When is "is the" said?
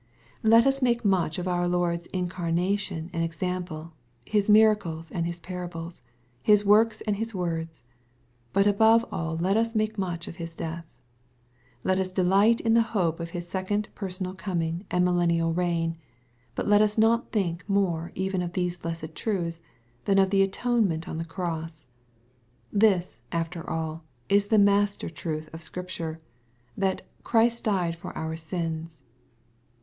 24.29-24.57